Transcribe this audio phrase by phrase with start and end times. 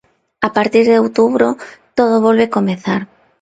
[0.47, 1.47] A partir de outubro,
[1.97, 3.01] todo volve comezar.